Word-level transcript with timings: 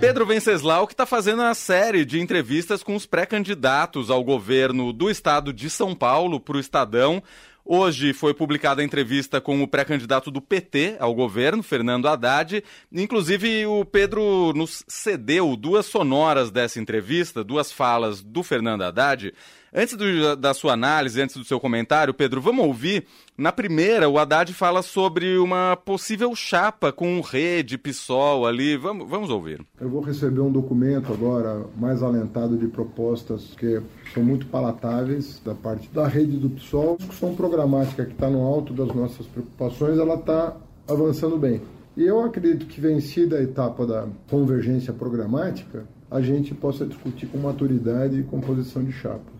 Pedro 0.00 0.24
Venceslau, 0.24 0.86
que 0.86 0.92
está 0.92 1.04
fazendo 1.04 1.42
a 1.42 1.52
série 1.54 2.04
de 2.04 2.20
entrevistas 2.20 2.84
com 2.84 2.94
os 2.94 3.04
pré-candidatos 3.04 4.10
ao 4.10 4.22
governo 4.22 4.92
do 4.92 5.10
estado 5.10 5.52
de 5.52 5.68
São 5.68 5.92
Paulo 5.92 6.38
para 6.38 6.56
o 6.56 6.60
Estadão. 6.60 7.20
Hoje 7.64 8.12
foi 8.12 8.32
publicada 8.32 8.80
a 8.80 8.84
entrevista 8.84 9.40
com 9.40 9.60
o 9.60 9.66
pré-candidato 9.66 10.30
do 10.30 10.40
PT 10.40 10.96
ao 11.00 11.12
governo, 11.12 11.64
Fernando 11.64 12.06
Haddad. 12.06 12.62
Inclusive, 12.92 13.66
o 13.66 13.84
Pedro 13.84 14.52
nos 14.54 14.84
cedeu 14.86 15.56
duas 15.56 15.84
sonoras 15.84 16.52
dessa 16.52 16.78
entrevista, 16.78 17.42
duas 17.42 17.72
falas 17.72 18.22
do 18.22 18.44
Fernando 18.44 18.82
Haddad. 18.82 19.34
Antes 19.74 19.96
do, 19.96 20.36
da 20.36 20.54
sua 20.54 20.72
análise, 20.72 21.20
antes 21.20 21.36
do 21.36 21.44
seu 21.44 21.60
comentário, 21.60 22.14
Pedro, 22.14 22.40
vamos 22.40 22.64
ouvir. 22.64 23.04
Na 23.36 23.52
primeira, 23.52 24.08
o 24.08 24.18
Haddad 24.18 24.52
fala 24.54 24.82
sobre 24.82 25.36
uma 25.36 25.76
possível 25.76 26.34
chapa 26.34 26.90
com 26.90 27.20
rede, 27.20 27.76
PSOL 27.76 28.46
ali. 28.46 28.76
Vamos, 28.76 29.08
vamos 29.08 29.30
ouvir. 29.30 29.60
Eu 29.78 29.90
vou 29.90 30.00
receber 30.00 30.40
um 30.40 30.50
documento 30.50 31.12
agora 31.12 31.66
mais 31.76 32.02
alentado 32.02 32.56
de 32.56 32.66
propostas 32.66 33.54
que 33.58 33.80
são 34.14 34.22
muito 34.22 34.46
palatáveis 34.46 35.40
da 35.44 35.54
parte 35.54 35.88
da 35.90 36.08
rede 36.08 36.38
do 36.38 36.48
PSOL. 36.48 36.94
A 36.94 36.96
discussão 36.96 37.34
programática 37.34 38.06
que 38.06 38.12
está 38.12 38.30
no 38.30 38.42
alto 38.42 38.72
das 38.72 38.88
nossas 38.88 39.26
preocupações, 39.26 39.98
ela 39.98 40.14
está 40.14 40.56
avançando 40.88 41.36
bem. 41.36 41.60
E 41.94 42.04
eu 42.04 42.20
acredito 42.24 42.66
que 42.66 42.80
vencida 42.80 43.36
a 43.36 43.42
etapa 43.42 43.86
da 43.86 44.06
convergência 44.30 44.92
programática, 44.92 45.84
a 46.10 46.20
gente 46.22 46.54
possa 46.54 46.86
discutir 46.86 47.26
com 47.26 47.38
maturidade 47.38 48.18
e 48.18 48.22
composição 48.22 48.82
de 48.82 48.92
chapa. 48.92 49.37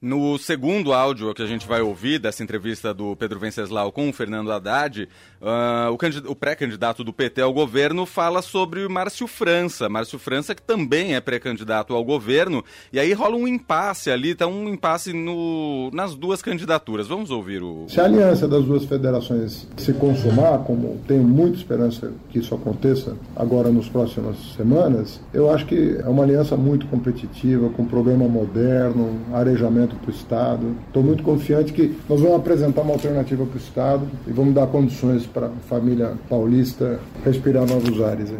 No 0.00 0.36
segundo 0.36 0.92
áudio 0.92 1.32
que 1.32 1.42
a 1.42 1.46
gente 1.46 1.66
vai 1.66 1.80
ouvir 1.80 2.18
dessa 2.18 2.42
entrevista 2.42 2.92
do 2.92 3.16
Pedro 3.16 3.40
Venceslau 3.40 3.90
com 3.90 4.10
o 4.10 4.12
Fernando 4.12 4.52
Haddad, 4.52 5.08
uh, 5.40 5.90
o, 5.90 6.32
o 6.32 6.36
pré-candidato 6.36 7.02
do 7.02 7.14
PT 7.14 7.40
ao 7.40 7.50
governo 7.50 8.04
fala 8.04 8.42
sobre 8.42 8.86
Márcio 8.88 9.26
França. 9.26 9.88
Márcio 9.88 10.18
França, 10.18 10.54
que 10.54 10.60
também 10.60 11.14
é 11.14 11.20
pré-candidato 11.20 11.94
ao 11.94 12.04
governo, 12.04 12.62
e 12.92 13.00
aí 13.00 13.14
rola 13.14 13.36
um 13.36 13.48
impasse 13.48 14.10
ali, 14.10 14.34
tá 14.34 14.46
um 14.46 14.68
impasse 14.68 15.14
no, 15.14 15.90
nas 15.94 16.14
duas 16.14 16.42
candidaturas. 16.42 17.08
Vamos 17.08 17.30
ouvir 17.30 17.62
o. 17.62 17.86
Se 17.88 17.98
a 17.98 18.04
aliança 18.04 18.46
das 18.46 18.66
duas 18.66 18.84
federações 18.84 19.66
se 19.78 19.94
consumar, 19.94 20.58
como 20.58 21.00
tenho 21.08 21.22
muita 21.22 21.56
esperança 21.56 22.12
que 22.28 22.40
isso 22.40 22.54
aconteça 22.54 23.16
agora 23.34 23.70
nas 23.70 23.88
próximas 23.88 24.36
semanas, 24.54 25.22
eu 25.32 25.50
acho 25.50 25.64
que 25.64 25.96
é 26.04 26.06
uma 26.06 26.22
aliança 26.22 26.54
muito 26.54 26.86
competitiva, 26.88 27.70
com 27.70 27.86
programa 27.86 28.28
moderno, 28.28 29.18
arejamento 29.32 29.85
para 29.94 30.10
o 30.10 30.14
Estado. 30.14 30.76
Estou 30.86 31.02
muito 31.02 31.22
confiante 31.22 31.72
que 31.72 31.96
nós 32.08 32.20
vamos 32.20 32.36
apresentar 32.36 32.82
uma 32.82 32.94
alternativa 32.94 33.46
para 33.46 33.54
o 33.54 33.58
Estado 33.58 34.10
e 34.26 34.32
vamos 34.32 34.54
dar 34.54 34.66
condições 34.66 35.26
para 35.26 35.46
a 35.46 35.56
família 35.68 36.16
paulista 36.28 36.98
respirar 37.24 37.66
novos 37.66 38.00
ares. 38.00 38.30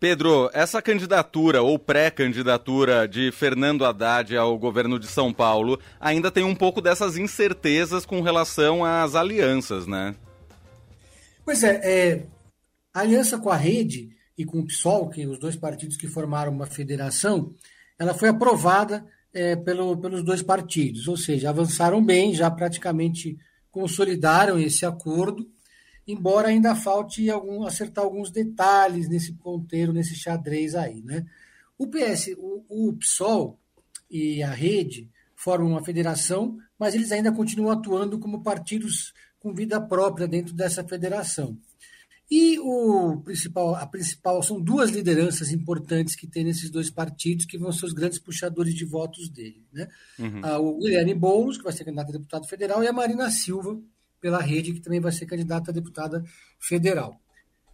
Pedro, 0.00 0.48
essa 0.54 0.80
candidatura 0.80 1.60
ou 1.60 1.78
pré-candidatura 1.78 3.06
de 3.06 3.30
Fernando 3.30 3.84
Haddad 3.84 4.34
ao 4.34 4.58
governo 4.58 4.98
de 4.98 5.06
São 5.06 5.30
Paulo 5.30 5.78
ainda 6.00 6.30
tem 6.30 6.42
um 6.42 6.54
pouco 6.54 6.80
dessas 6.80 7.18
incertezas 7.18 8.06
com 8.06 8.22
relação 8.22 8.82
às 8.82 9.14
alianças, 9.14 9.86
né? 9.86 10.14
Pois 11.44 11.62
é, 11.62 11.80
é 11.82 12.22
a 12.94 13.00
aliança 13.00 13.38
com 13.38 13.50
a 13.50 13.56
Rede 13.56 14.08
e 14.38 14.44
com 14.46 14.60
o 14.60 14.66
PSOL, 14.66 15.10
que 15.10 15.26
os 15.26 15.38
dois 15.38 15.54
partidos 15.54 15.98
que 15.98 16.08
formaram 16.08 16.50
uma 16.50 16.66
federação, 16.66 17.50
ela 17.98 18.14
foi 18.14 18.30
aprovada 18.30 19.04
é, 19.32 19.56
pelo, 19.56 19.96
pelos 19.96 20.24
dois 20.24 20.42
partidos, 20.42 21.06
ou 21.08 21.16
seja, 21.16 21.50
avançaram 21.50 22.04
bem, 22.04 22.34
já 22.34 22.50
praticamente 22.50 23.38
consolidaram 23.70 24.58
esse 24.58 24.84
acordo, 24.84 25.48
embora 26.06 26.48
ainda 26.48 26.74
falte 26.74 27.30
algum, 27.30 27.64
acertar 27.64 28.04
alguns 28.04 28.30
detalhes 28.30 29.08
nesse 29.08 29.32
ponteiro, 29.34 29.92
nesse 29.92 30.14
xadrez 30.16 30.74
aí. 30.74 31.02
Né? 31.02 31.24
O 31.78 31.86
PS, 31.86 32.34
o, 32.36 32.64
o 32.68 32.92
PSOL 32.94 33.58
e 34.10 34.42
a 34.42 34.50
Rede 34.50 35.08
formam 35.36 35.70
uma 35.70 35.84
federação, 35.84 36.58
mas 36.78 36.94
eles 36.94 37.12
ainda 37.12 37.32
continuam 37.32 37.70
atuando 37.70 38.18
como 38.18 38.42
partidos 38.42 39.12
com 39.38 39.54
vida 39.54 39.80
própria 39.80 40.28
dentro 40.28 40.52
dessa 40.52 40.84
federação. 40.84 41.56
E 42.30 42.60
o 42.60 43.20
principal, 43.24 43.74
a 43.74 43.84
principal 43.84 44.40
são 44.42 44.60
duas 44.60 44.90
lideranças 44.90 45.50
importantes 45.50 46.14
que 46.14 46.28
tem 46.28 46.44
nesses 46.44 46.70
dois 46.70 46.88
partidos, 46.88 47.44
que 47.44 47.58
vão 47.58 47.72
ser 47.72 47.86
os 47.86 47.92
grandes 47.92 48.20
puxadores 48.20 48.72
de 48.72 48.84
votos 48.84 49.28
dele. 49.28 49.66
Né? 49.72 49.88
Uhum. 50.16 50.40
Ah, 50.44 50.58
o 50.60 50.78
Guilherme 50.78 51.12
Boulos, 51.12 51.58
que 51.58 51.64
vai 51.64 51.72
ser 51.72 51.84
candidato 51.84 52.10
a 52.10 52.12
deputado 52.12 52.46
federal, 52.46 52.84
e 52.84 52.86
a 52.86 52.92
Marina 52.92 53.28
Silva, 53.30 53.76
pela 54.20 54.40
rede, 54.40 54.72
que 54.72 54.80
também 54.80 55.00
vai 55.00 55.10
ser 55.10 55.26
candidata 55.26 55.72
a 55.72 55.74
deputada 55.74 56.22
federal. 56.60 57.20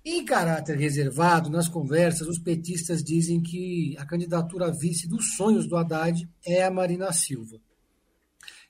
Em 0.03 0.25
caráter 0.25 0.79
reservado, 0.79 1.51
nas 1.51 1.69
conversas, 1.69 2.27
os 2.29 2.39
petistas 2.39 3.03
dizem 3.03 3.43
que 3.43 3.95
a 3.99 4.07
candidatura 4.07 4.69
a 4.69 4.71
vice 4.71 5.07
dos 5.07 5.35
sonhos 5.37 5.67
do 5.67 5.77
Haddad 5.77 6.27
é 6.47 6.63
a 6.63 6.71
Marina 6.71 7.13
Silva. 7.13 7.61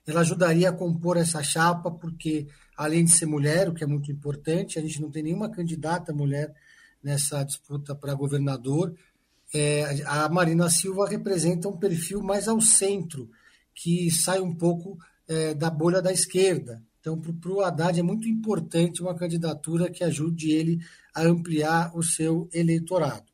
Ela 0.07 0.21
ajudaria 0.21 0.69
a 0.69 0.73
compor 0.73 1.17
essa 1.17 1.43
chapa, 1.43 1.91
porque 1.91 2.47
além 2.77 3.03
de 3.03 3.11
ser 3.11 3.25
mulher, 3.25 3.67
o 3.67 3.73
que 3.73 3.83
é 3.83 3.87
muito 3.87 4.09
importante, 4.09 4.79
a 4.79 4.81
gente 4.81 5.01
não 5.01 5.11
tem 5.11 5.21
nenhuma 5.21 5.51
candidata 5.51 6.13
mulher 6.13 6.53
nessa 7.03 7.43
disputa 7.43 7.93
para 7.93 8.13
governador. 8.13 8.95
É, 9.53 10.03
a 10.05 10.29
Marina 10.29 10.69
Silva 10.69 11.07
representa 11.07 11.67
um 11.67 11.77
perfil 11.77 12.21
mais 12.21 12.47
ao 12.47 12.61
centro, 12.61 13.29
que 13.75 14.09
sai 14.09 14.39
um 14.39 14.55
pouco 14.55 14.97
é, 15.27 15.53
da 15.53 15.69
bolha 15.69 16.01
da 16.01 16.11
esquerda. 16.11 16.81
Então, 16.99 17.19
para 17.19 17.51
o 17.51 17.61
Haddad 17.61 17.99
é 17.99 18.03
muito 18.03 18.27
importante 18.27 19.01
uma 19.01 19.15
candidatura 19.15 19.89
que 19.89 20.03
ajude 20.03 20.51
ele 20.51 20.79
a 21.13 21.21
ampliar 21.23 21.95
o 21.95 22.03
seu 22.03 22.49
eleitorado. 22.53 23.25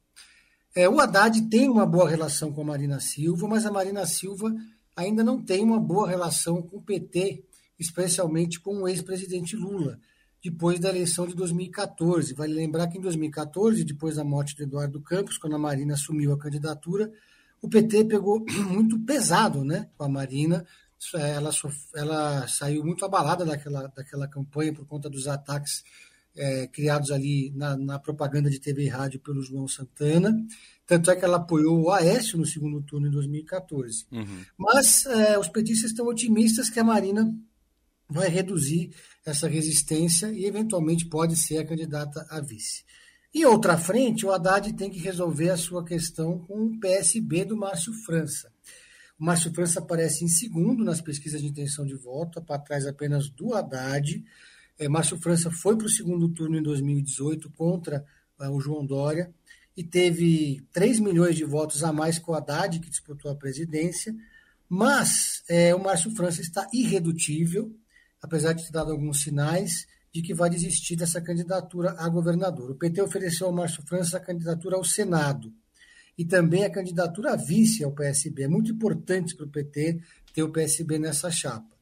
É, 0.75 0.89
o 0.89 1.00
Haddad 1.00 1.39
tem 1.50 1.69
uma 1.69 1.85
boa 1.85 2.09
relação 2.09 2.51
com 2.51 2.62
a 2.62 2.66
Marina 2.66 3.00
Silva, 3.00 3.47
mas 3.47 3.66
a 3.66 3.72
Marina 3.72 4.06
Silva 4.06 4.53
ainda 4.96 5.24
não 5.24 5.42
tem 5.42 5.64
uma 5.64 5.80
boa 5.80 6.08
relação 6.08 6.62
com 6.62 6.78
o 6.78 6.81
PT 6.81 7.44
especialmente 7.80 8.59
com 8.59 8.81
o 8.81 8.88
ex-presidente 8.88 9.56
Lula, 9.56 10.00
depois 10.44 10.80
da 10.80 10.90
eleição 10.90 11.28
de 11.28 11.36
2014. 11.36 12.34
Vale 12.34 12.54
lembrar 12.54 12.88
que 12.88 12.98
em 12.98 13.02
2014, 13.02 13.84
depois 13.84 14.16
da 14.16 14.24
morte 14.24 14.56
de 14.56 14.64
Eduardo 14.64 15.02
Campos, 15.02 15.38
quando 15.38 15.56
a 15.56 15.59
Marina 15.59 15.94
assumiu 15.94 16.34
a 16.34 16.38
candidatura, 16.38 17.12
o 17.62 17.70
PT 17.70 18.06
pegou 18.06 18.44
muito 18.70 19.00
pesado 19.00 19.64
né, 19.64 19.90
com 19.98 20.04
a 20.04 20.09
Marina. 20.09 20.66
Ela, 21.14 21.52
ela 21.96 22.48
saiu 22.48 22.84
muito 22.84 23.04
abalada 23.04 23.44
daquela, 23.44 23.88
daquela 23.88 24.28
campanha 24.28 24.74
por 24.74 24.86
conta 24.86 25.10
dos 25.10 25.28
ataques 25.28 25.84
é, 26.35 26.67
criados 26.67 27.11
ali 27.11 27.51
na, 27.55 27.77
na, 27.77 27.99
propaganda 27.99 28.49
de 28.49 28.59
TV 28.59 28.85
e 28.85 28.89
rádio 28.89 29.19
pelo 29.19 29.41
João 29.41 29.67
Santana. 29.67 30.35
Tanto 30.85 31.11
é 31.11 31.16
que 31.16 31.23
ela 31.23 31.38
apoiou 31.38 31.83
o 31.83 31.91
Aécio 31.91 32.38
no 32.38 32.45
segundo 32.45 32.81
turno 32.81 33.07
em 33.07 33.11
2014. 33.11 34.05
Uhum. 34.11 34.41
Mas 34.57 35.05
é, 35.05 35.38
os 35.38 35.47
petistas 35.47 35.91
estão 35.91 36.07
otimistas 36.07 36.69
que 36.69 36.79
a 36.79 36.83
Marina 36.83 37.33
vai 38.09 38.29
reduzir 38.29 38.91
essa 39.25 39.47
resistência 39.47 40.31
e, 40.31 40.45
eventualmente, 40.45 41.05
pode 41.05 41.35
ser 41.35 41.57
a 41.57 41.66
candidata 41.66 42.25
a 42.29 42.41
vice. 42.41 42.83
Em 43.33 43.45
outra 43.45 43.77
frente, 43.77 44.25
o 44.25 44.31
Haddad 44.31 44.73
tem 44.73 44.91
que 44.91 45.00
resolver 45.00 45.50
a 45.50 45.57
sua 45.57 45.83
questão 45.83 46.38
com 46.38 46.65
o 46.65 46.79
PSB 46.79 47.45
do 47.45 47.57
Márcio 47.57 47.91
França. 47.91 48.51
O 49.19 49.25
Márcio 49.25 49.51
França 49.53 49.79
aparece 49.79 50.23
em 50.23 50.27
segundo 50.27 50.83
nas 50.83 51.01
pesquisas 51.01 51.41
de 51.41 51.47
intenção 51.47 51.85
de 51.85 51.95
voto, 51.95 52.41
para 52.41 52.59
trás 52.59 52.85
apenas 52.85 53.29
do 53.29 53.55
Haddad. 53.55 54.23
É, 54.79 54.88
Márcio 54.89 55.17
França 55.17 55.51
foi 55.51 55.78
para 55.78 55.88
o 55.88 55.89
segundo 55.89 56.29
turno 56.29 56.57
em 56.57 56.63
2018 56.63 57.50
contra 57.51 58.03
uh, 58.39 58.50
o 58.50 58.59
João 58.59 58.85
Dória 58.85 59.34
e 59.75 59.84
teve 59.84 60.66
3 60.72 61.00
milhões 61.00 61.35
de 61.35 61.44
votos 61.44 61.84
a 61.84 61.91
mais 61.91 62.19
que 62.19 62.29
o 62.29 62.34
Haddad, 62.34 62.79
que 62.79 62.89
disputou 62.89 63.31
a 63.31 63.35
presidência. 63.35 64.16
Mas 64.69 65.44
é, 65.47 65.73
o 65.73 65.79
Márcio 65.79 66.12
França 66.16 66.41
está 66.41 66.67
irredutível, 66.73 67.75
apesar 68.22 68.53
de 68.53 68.66
ter 68.66 68.72
dado 68.72 68.91
alguns 68.91 69.22
sinais 69.22 69.88
de 70.13 70.22
que 70.22 70.33
vai 70.33 70.50
desistir 70.50 70.95
dessa 70.95 71.19
candidatura 71.19 71.95
a 71.97 72.07
governador. 72.07 72.72
O 72.72 72.75
PT 72.75 73.01
ofereceu 73.01 73.47
ao 73.47 73.53
Márcio 73.53 73.83
França 73.88 74.17
a 74.17 74.19
candidatura 74.19 74.75
ao 74.75 74.83
Senado 74.83 75.51
e 76.17 76.23
também 76.23 76.63
a 76.63 76.69
candidatura 76.69 77.33
a 77.33 77.36
vice 77.36 77.83
ao 77.83 77.92
PSB. 77.92 78.44
É 78.44 78.48
muito 78.48 78.71
importante 78.71 79.36
para 79.36 79.45
o 79.45 79.50
PT 79.50 80.00
ter 80.33 80.44
o 80.44 80.51
PSB 80.51 81.00
nessa 81.00 81.31
chapa. 81.31 81.73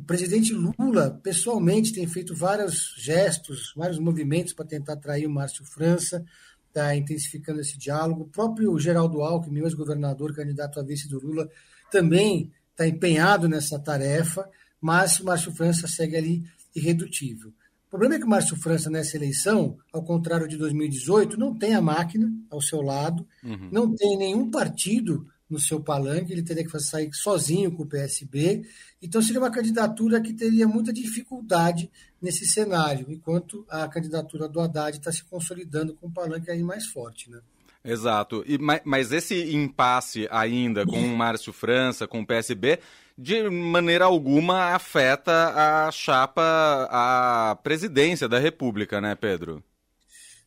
O 0.00 0.04
presidente 0.06 0.52
Lula, 0.52 1.20
pessoalmente, 1.22 1.92
tem 1.92 2.06
feito 2.06 2.34
vários 2.34 2.94
gestos, 2.96 3.72
vários 3.76 3.98
movimentos 3.98 4.52
para 4.52 4.66
tentar 4.66 4.94
atrair 4.94 5.26
o 5.26 5.30
Márcio 5.30 5.64
França, 5.64 6.24
está 6.68 6.94
intensificando 6.94 7.60
esse 7.60 7.76
diálogo. 7.76 8.22
O 8.22 8.28
próprio 8.28 8.78
Geraldo 8.78 9.22
Alckmin, 9.22 9.60
ex-governador, 9.60 10.34
candidato 10.34 10.78
a 10.80 10.82
vice 10.82 11.08
do 11.08 11.20
Lula, 11.20 11.48
também 11.90 12.50
está 12.72 12.86
empenhado 12.86 13.48
nessa 13.48 13.78
tarefa 13.78 14.48
mas 14.80 15.20
o 15.20 15.24
Márcio 15.24 15.52
França 15.52 15.86
segue 15.86 16.16
ali 16.16 16.44
irredutível. 16.74 17.50
O 17.86 17.90
problema 17.90 18.14
é 18.14 18.18
que 18.18 18.24
o 18.24 18.28
Márcio 18.28 18.56
França, 18.56 18.88
nessa 18.88 19.16
eleição, 19.16 19.76
ao 19.92 20.02
contrário 20.02 20.48
de 20.48 20.56
2018, 20.56 21.38
não 21.38 21.54
tem 21.54 21.74
a 21.74 21.80
máquina 21.80 22.32
ao 22.48 22.62
seu 22.62 22.80
lado, 22.80 23.26
uhum. 23.42 23.68
não 23.70 23.94
tem 23.94 24.16
nenhum 24.16 24.48
partido 24.50 25.26
no 25.50 25.58
seu 25.58 25.80
palanque, 25.80 26.32
ele 26.32 26.42
teria 26.42 26.64
que 26.64 26.80
sair 26.80 27.10
sozinho 27.12 27.72
com 27.72 27.82
o 27.82 27.86
PSB. 27.86 28.64
Então, 29.02 29.20
seria 29.20 29.40
uma 29.40 29.50
candidatura 29.50 30.20
que 30.20 30.32
teria 30.32 30.68
muita 30.68 30.92
dificuldade 30.92 31.90
nesse 32.22 32.46
cenário, 32.46 33.06
enquanto 33.10 33.66
a 33.68 33.88
candidatura 33.88 34.48
do 34.48 34.60
Haddad 34.60 34.96
está 34.96 35.10
se 35.10 35.24
consolidando 35.24 35.94
com 35.94 36.06
o 36.06 36.12
palanque 36.12 36.50
aí 36.50 36.62
mais 36.62 36.86
forte. 36.86 37.30
Né? 37.30 37.40
Exato. 37.84 38.44
E, 38.46 38.58
mas 38.84 39.10
esse 39.10 39.54
impasse 39.54 40.28
ainda 40.30 40.86
com 40.86 40.98
o 40.98 41.16
Márcio 41.16 41.52
França, 41.52 42.06
com 42.06 42.20
o 42.20 42.26
PSB, 42.26 42.78
de 43.16 43.48
maneira 43.50 44.04
alguma 44.04 44.74
afeta 44.74 45.86
a 45.86 45.90
chapa, 45.90 46.88
a 46.90 47.58
presidência 47.62 48.28
da 48.28 48.38
República, 48.38 49.00
né, 49.00 49.14
Pedro? 49.14 49.62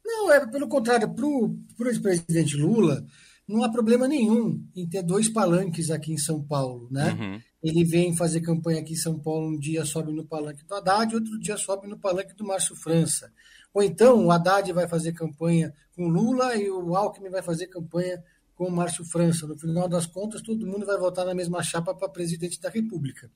Não, 0.05 0.31
é 0.31 0.45
pelo 0.45 0.67
contrário, 0.67 1.09
para 1.13 1.25
o 1.25 1.55
ex-presidente 1.85 2.57
Lula, 2.57 3.05
não 3.47 3.63
há 3.63 3.69
problema 3.69 4.07
nenhum 4.07 4.65
em 4.75 4.87
ter 4.87 5.03
dois 5.03 5.27
palanques 5.27 5.91
aqui 5.91 6.13
em 6.13 6.17
São 6.17 6.41
Paulo, 6.41 6.87
né? 6.89 7.11
Uhum. 7.11 7.41
Ele 7.61 7.83
vem 7.83 8.15
fazer 8.15 8.41
campanha 8.41 8.79
aqui 8.79 8.93
em 8.93 8.97
São 8.97 9.19
Paulo, 9.19 9.47
um 9.47 9.57
dia 9.57 9.85
sobe 9.85 10.11
no 10.11 10.25
palanque 10.25 10.65
do 10.65 10.75
Haddad, 10.75 11.15
outro 11.15 11.39
dia 11.39 11.57
sobe 11.57 11.87
no 11.87 11.97
palanque 11.97 12.35
do 12.35 12.45
Márcio 12.45 12.75
França. 12.75 13.31
Ou 13.73 13.81
então 13.81 14.25
o 14.25 14.31
Haddad 14.31 14.71
vai 14.71 14.87
fazer 14.87 15.13
campanha 15.13 15.73
com 15.95 16.07
Lula 16.07 16.55
e 16.55 16.69
o 16.69 16.95
Alckmin 16.95 17.29
vai 17.29 17.41
fazer 17.41 17.67
campanha 17.67 18.23
com 18.55 18.65
o 18.65 18.71
Márcio 18.71 19.03
França. 19.05 19.47
No 19.47 19.57
final 19.57 19.87
das 19.87 20.05
contas, 20.05 20.41
todo 20.41 20.67
mundo 20.67 20.85
vai 20.85 20.97
votar 20.97 21.25
na 21.25 21.33
mesma 21.33 21.63
chapa 21.63 21.93
para 21.93 22.09
presidente 22.09 22.59
da 22.61 22.69
República. 22.69 23.29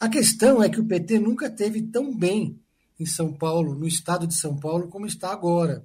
A 0.00 0.08
questão 0.08 0.62
é 0.62 0.68
que 0.68 0.80
o 0.80 0.86
PT 0.86 1.18
nunca 1.18 1.50
teve 1.50 1.82
tão 1.82 2.16
bem 2.16 2.60
em 2.98 3.06
São 3.06 3.32
Paulo, 3.32 3.74
no 3.74 3.86
estado 3.86 4.26
de 4.26 4.34
São 4.34 4.56
Paulo, 4.56 4.88
como 4.88 5.06
está 5.06 5.30
agora. 5.32 5.84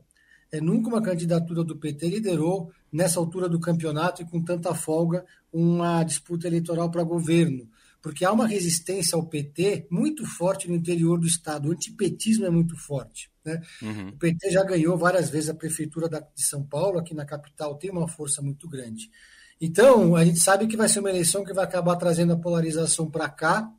É, 0.52 0.60
nunca 0.60 0.90
uma 0.90 1.02
candidatura 1.02 1.64
do 1.64 1.76
PT 1.76 2.08
liderou, 2.08 2.72
nessa 2.92 3.20
altura 3.20 3.48
do 3.48 3.60
campeonato 3.60 4.22
e 4.22 4.26
com 4.26 4.44
tanta 4.44 4.74
folga, 4.74 5.26
uma 5.52 6.04
disputa 6.04 6.48
eleitoral 6.48 6.90
para 6.90 7.04
governo. 7.04 7.70
Porque 8.02 8.24
há 8.24 8.32
uma 8.32 8.48
resistência 8.48 9.16
ao 9.16 9.26
PT 9.26 9.88
muito 9.90 10.26
forte 10.26 10.70
no 10.70 10.76
interior 10.76 11.20
do 11.20 11.28
Estado. 11.28 11.68
O 11.68 11.72
antipetismo 11.72 12.46
é 12.46 12.50
muito 12.50 12.78
forte. 12.78 13.30
Né? 13.44 13.62
Uhum. 13.82 14.10
O 14.10 14.18
PT 14.18 14.52
já 14.52 14.64
ganhou 14.64 14.98
várias 14.98 15.30
vezes 15.30 15.50
a 15.50 15.54
prefeitura 15.54 16.08
de 16.08 16.44
São 16.44 16.64
Paulo, 16.64 16.98
aqui 16.98 17.14
na 17.14 17.26
capital, 17.26 17.76
tem 17.76 17.92
uma 17.92 18.08
força 18.08 18.42
muito 18.42 18.70
grande. 18.70 19.10
Então, 19.60 20.16
a 20.16 20.24
gente 20.24 20.40
sabe 20.40 20.68
que 20.68 20.78
vai 20.78 20.88
ser 20.88 21.02
uma 21.02 21.10
eleição 21.10 21.44
que 21.44 21.54
vai 21.54 21.66
acabar 21.66 21.98
trazendo 21.98 22.32
a 22.32 22.38
polarização 22.38 23.12
para 23.12 23.28
cá. 23.28 23.70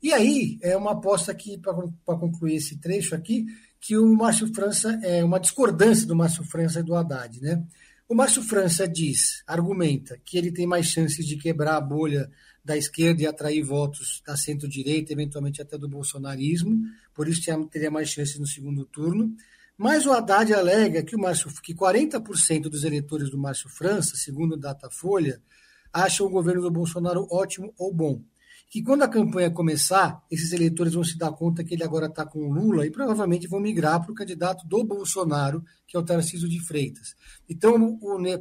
E 0.00 0.12
aí, 0.12 0.58
é 0.62 0.76
uma 0.76 0.92
aposta 0.92 1.32
aqui, 1.32 1.58
para 1.58 1.74
concluir 2.16 2.54
esse 2.54 2.76
trecho 2.78 3.14
aqui, 3.14 3.46
que 3.84 3.98
o 3.98 4.14
Márcio 4.14 4.46
França 4.54 4.98
é 5.02 5.22
uma 5.22 5.38
discordância 5.38 6.06
do 6.06 6.16
Márcio 6.16 6.42
França 6.42 6.80
e 6.80 6.82
do 6.82 6.94
Haddad, 6.94 7.38
né? 7.42 7.62
O 8.08 8.14
Márcio 8.14 8.42
França 8.42 8.88
diz, 8.88 9.42
argumenta, 9.46 10.18
que 10.24 10.38
ele 10.38 10.50
tem 10.50 10.66
mais 10.66 10.86
chances 10.86 11.26
de 11.26 11.36
quebrar 11.36 11.76
a 11.76 11.80
bolha 11.82 12.30
da 12.64 12.78
esquerda 12.78 13.22
e 13.22 13.26
atrair 13.26 13.62
votos 13.62 14.22
da 14.26 14.38
centro-direita, 14.38 15.12
eventualmente 15.12 15.60
até 15.60 15.76
do 15.76 15.86
bolsonarismo, 15.86 16.80
por 17.12 17.28
isso 17.28 17.42
teria 17.70 17.90
mais 17.90 18.08
chances 18.08 18.38
no 18.38 18.46
segundo 18.46 18.86
turno. 18.86 19.36
Mas 19.76 20.06
o 20.06 20.12
Haddad 20.12 20.54
alega 20.54 21.02
que, 21.02 21.14
o 21.14 21.18
Márcio, 21.18 21.52
que 21.62 21.74
40% 21.74 22.62
dos 22.70 22.84
eleitores 22.84 23.28
do 23.28 23.36
Márcio 23.36 23.68
França, 23.68 24.16
segundo 24.16 24.52
o 24.52 24.58
Datafolha, 24.58 25.42
acham 25.92 26.26
o 26.26 26.30
governo 26.30 26.62
do 26.62 26.70
Bolsonaro 26.70 27.28
ótimo 27.30 27.74
ou 27.76 27.92
bom 27.92 28.22
que 28.74 28.82
quando 28.82 29.02
a 29.02 29.08
campanha 29.08 29.52
começar, 29.52 30.20
esses 30.28 30.50
eleitores 30.50 30.94
vão 30.94 31.04
se 31.04 31.16
dar 31.16 31.30
conta 31.30 31.62
que 31.62 31.74
ele 31.74 31.84
agora 31.84 32.06
está 32.06 32.26
com 32.26 32.40
o 32.40 32.52
Lula 32.52 32.84
e 32.84 32.90
provavelmente 32.90 33.46
vão 33.46 33.60
migrar 33.60 34.02
para 34.02 34.10
o 34.10 34.14
candidato 34.16 34.66
do 34.66 34.82
Bolsonaro, 34.82 35.64
que 35.86 35.96
é 35.96 36.00
o 36.00 36.02
Tarcísio 36.02 36.48
de 36.48 36.58
Freitas. 36.58 37.14
Então, 37.48 37.96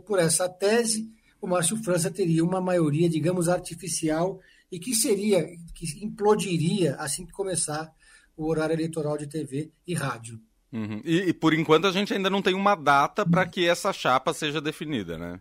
por 0.08 0.18
essa 0.18 0.50
tese, 0.50 1.08
o 1.40 1.46
Márcio 1.46 1.78
França 1.84 2.10
teria 2.10 2.44
uma 2.44 2.60
maioria, 2.60 3.08
digamos, 3.08 3.48
artificial 3.48 4.40
e 4.72 4.80
que 4.80 4.96
seria, 4.96 5.46
que 5.76 6.04
implodiria 6.04 6.96
assim 6.96 7.28
que 7.28 7.32
começar 7.32 7.94
o 8.36 8.48
horário 8.48 8.74
eleitoral 8.74 9.20
de 9.20 9.28
TV 9.28 9.70
e 9.86 9.94
rádio. 9.94 10.42
Uhum. 10.72 11.00
E, 11.06 11.30
e, 11.30 11.34
por 11.36 11.54
enquanto 11.54 11.86
a 11.86 11.92
gente 11.92 12.12
ainda 12.12 12.32
não 12.32 12.42
tem 12.42 12.56
uma 12.56 12.74
data 12.74 13.24
para 13.24 13.46
que 13.46 13.70
essa 13.70 13.94
chapa 13.94 14.34
seja 14.34 14.60
definida, 14.60 15.16
né? 15.16 15.40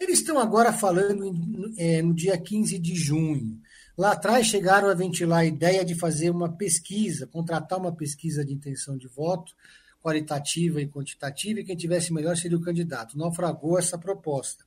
Eles 0.00 0.18
estão 0.18 0.36
agora 0.40 0.72
falando 0.72 1.32
é, 1.78 2.02
no 2.02 2.12
dia 2.12 2.36
15 2.36 2.76
de 2.76 2.96
junho. 2.96 3.60
Lá 3.96 4.12
atrás 4.12 4.46
chegaram 4.46 4.88
a 4.88 4.94
ventilar 4.94 5.40
a 5.40 5.46
ideia 5.46 5.84
de 5.84 5.94
fazer 5.94 6.30
uma 6.30 6.52
pesquisa, 6.52 7.26
contratar 7.26 7.78
uma 7.78 7.92
pesquisa 7.92 8.44
de 8.44 8.52
intenção 8.52 8.96
de 8.96 9.08
voto, 9.08 9.54
qualitativa 10.02 10.80
e 10.80 10.86
quantitativa, 10.86 11.60
e 11.60 11.64
quem 11.64 11.76
tivesse 11.76 12.12
melhor 12.12 12.36
seria 12.36 12.58
o 12.58 12.60
candidato. 12.60 13.16
Naufragou 13.16 13.78
essa 13.78 13.96
proposta. 13.96 14.64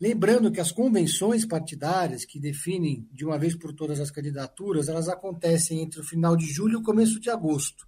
Lembrando 0.00 0.50
que 0.50 0.60
as 0.60 0.72
convenções 0.72 1.46
partidárias 1.46 2.24
que 2.24 2.38
definem 2.38 3.08
de 3.10 3.24
uma 3.24 3.38
vez 3.38 3.54
por 3.54 3.72
todas 3.72 4.00
as 4.00 4.10
candidaturas, 4.10 4.88
elas 4.88 5.08
acontecem 5.08 5.80
entre 5.80 6.00
o 6.00 6.04
final 6.04 6.36
de 6.36 6.46
julho 6.46 6.74
e 6.74 6.76
o 6.76 6.82
começo 6.82 7.18
de 7.18 7.30
agosto. 7.30 7.86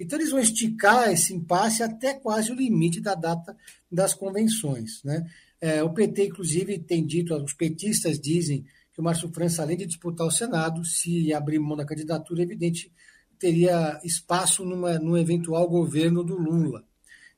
Então 0.00 0.18
eles 0.18 0.30
vão 0.30 0.40
esticar 0.40 1.12
esse 1.12 1.34
impasse 1.34 1.82
até 1.82 2.14
quase 2.14 2.50
o 2.50 2.54
limite 2.54 3.00
da 3.00 3.14
data 3.14 3.54
das 3.90 4.14
convenções. 4.14 5.02
Né? 5.04 5.28
É, 5.60 5.82
o 5.82 5.92
PT, 5.92 6.28
inclusive, 6.28 6.78
tem 6.78 7.04
dito, 7.04 7.34
os 7.34 7.52
petistas 7.52 8.18
dizem 8.18 8.64
que 8.92 9.00
o 9.00 9.04
Márcio 9.04 9.32
França, 9.32 9.62
além 9.62 9.76
de 9.76 9.86
disputar 9.86 10.26
o 10.26 10.30
Senado, 10.30 10.84
se 10.84 11.32
abrir 11.32 11.58
mão 11.58 11.76
da 11.76 11.84
candidatura, 11.84 12.42
é 12.42 12.44
evidente, 12.44 12.92
teria 13.38 14.00
espaço 14.04 14.64
numa, 14.64 14.98
num 14.98 15.16
eventual 15.16 15.68
governo 15.68 16.22
do 16.22 16.36
Lula. 16.36 16.84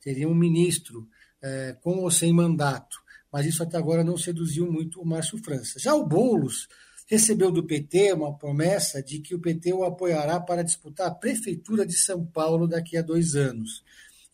Teria 0.01 0.29
um 0.29 0.35
ministro 0.35 1.09
é, 1.41 1.77
com 1.81 1.99
ou 1.99 2.11
sem 2.11 2.33
mandato. 2.33 3.03
Mas 3.33 3.47
isso 3.47 3.63
até 3.63 3.77
agora 3.77 4.05
não 4.05 4.17
seduziu 4.17 4.71
muito 4.71 5.01
o 5.01 5.07
Márcio 5.07 5.39
França. 5.39 5.79
Já 5.79 5.95
o 5.95 6.07
Boulos 6.07 6.69
recebeu 7.07 7.51
do 7.51 7.65
PT 7.65 8.13
uma 8.13 8.37
promessa 8.37 9.03
de 9.03 9.19
que 9.19 9.35
o 9.35 9.41
PT 9.41 9.73
o 9.73 9.85
apoiará 9.85 10.41
para 10.41 10.63
disputar 10.63 11.09
a 11.09 11.15
prefeitura 11.15 11.85
de 11.85 11.95
São 11.95 12.25
Paulo 12.25 12.67
daqui 12.67 12.97
a 12.97 13.03
dois 13.03 13.35
anos. 13.35 13.83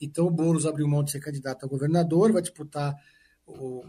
Então 0.00 0.26
o 0.26 0.30
Boulos 0.30 0.66
abriu 0.66 0.88
mão 0.88 1.02
de 1.02 1.10
ser 1.10 1.20
candidato 1.20 1.64
a 1.64 1.68
governador, 1.68 2.32
vai 2.32 2.42
disputar 2.42 2.94